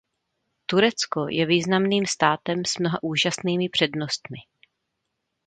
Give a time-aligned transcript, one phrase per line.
[0.65, 4.37] Turecko je významným státem s mnoha úžasnými přednostmi.